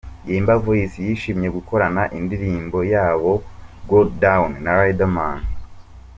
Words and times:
Yemba 0.29 0.53
Voice 0.65 0.97
yishimiye 1.05 1.49
gukorana 1.57 2.03
indirimbo 2.19 2.77
yabo 2.93 3.31
'Go 3.89 3.99
Down' 4.21 4.53
na 4.63 4.71
Riderman. 4.79 5.39